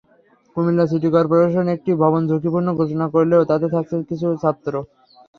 [0.55, 4.73] Comilla city corporation একটি ভবন ঝুঁকিপূর্ণ ঘোষণা করলেও তাতে থাকছেন কিছু ছাত্র।